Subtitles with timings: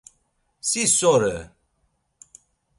[0.69, 1.35] Si so re?